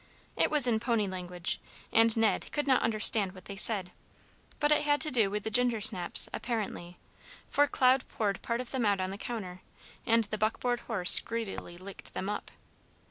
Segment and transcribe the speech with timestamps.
[0.35, 1.59] It was in pony language,
[1.93, 3.91] and Ned could not understand what they said;
[4.59, 6.97] but it had to do with the gingersnaps, apparently,
[7.47, 9.61] for Cloud poured part of them out on the counter,
[10.03, 12.49] and the buckboard horse greedily licked them up.